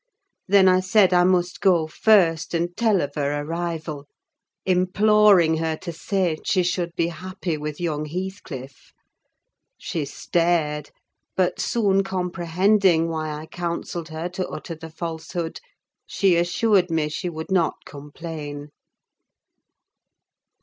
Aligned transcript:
Then 0.47 0.67
I 0.67 0.79
said 0.79 1.13
I 1.13 1.23
must 1.23 1.61
go 1.61 1.85
first, 1.85 2.55
and 2.55 2.75
tell 2.75 3.01
of 3.01 3.13
her 3.13 3.43
arrival; 3.43 4.07
imploring 4.65 5.57
her 5.57 5.77
to 5.77 5.91
say, 5.93 6.37
she 6.43 6.63
should 6.63 6.95
be 6.95 7.09
happy 7.09 7.55
with 7.55 7.79
young 7.79 8.05
Heathcliff. 8.05 8.93
She 9.77 10.05
stared, 10.05 10.89
but 11.35 11.59
soon 11.59 12.01
comprehending 12.03 13.09
why 13.09 13.29
I 13.29 13.45
counselled 13.45 14.09
her 14.09 14.27
to 14.29 14.47
utter 14.47 14.73
the 14.73 14.89
falsehood, 14.89 15.59
she 16.07 16.35
assured 16.35 16.89
me 16.89 17.07
she 17.07 17.29
would 17.29 17.51
not 17.51 17.85
complain. 17.85 18.69